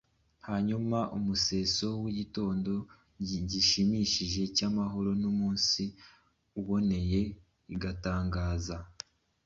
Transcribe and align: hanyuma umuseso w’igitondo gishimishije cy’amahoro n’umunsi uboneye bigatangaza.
hanyuma 0.47 0.97
umuseso 1.17 1.87
w’igitondo 2.03 2.73
gishimishije 3.51 4.41
cy’amahoro 4.55 5.11
n’umunsi 5.21 5.83
uboneye 6.59 7.21
bigatangaza. 7.67 8.77